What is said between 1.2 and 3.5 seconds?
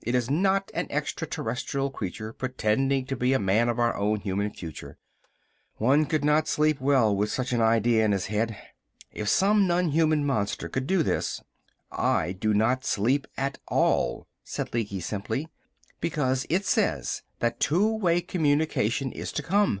terrestrial creature pretending to be a